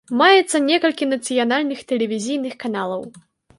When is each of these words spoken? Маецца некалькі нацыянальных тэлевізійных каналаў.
Маецца 0.19 0.61
некалькі 0.69 1.09
нацыянальных 1.11 1.85
тэлевізійных 1.93 2.59
каналаў. 2.67 3.09